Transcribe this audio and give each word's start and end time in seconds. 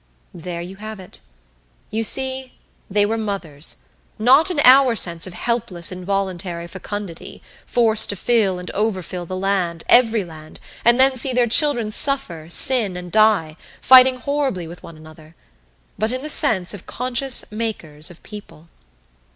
There 0.33 0.61
you 0.63 0.77
have 0.77 0.99
it. 0.99 1.19
You 1.91 2.03
see, 2.03 2.53
they 2.89 3.05
were 3.05 3.19
Mothers, 3.19 3.83
not 4.17 4.49
in 4.49 4.59
our 4.61 4.95
sense 4.95 5.27
of 5.27 5.35
helpless 5.35 5.91
involuntary 5.91 6.65
fecundity, 6.65 7.43
forced 7.67 8.09
to 8.09 8.15
fill 8.15 8.57
and 8.57 8.71
overfill 8.71 9.27
the 9.27 9.37
land, 9.37 9.83
every 9.87 10.23
land, 10.23 10.59
and 10.83 10.99
then 10.99 11.17
see 11.17 11.33
their 11.33 11.45
children 11.45 11.91
suffer, 11.91 12.49
sin, 12.49 12.97
and 12.97 13.11
die, 13.11 13.57
fighting 13.79 14.17
horribly 14.17 14.65
with 14.67 14.81
one 14.81 14.97
another; 14.97 15.35
but 15.99 16.11
in 16.11 16.23
the 16.23 16.31
sense 16.31 16.73
of 16.73 16.87
Conscious 16.87 17.51
Makers 17.51 18.09
of 18.09 18.23
People. 18.23 18.69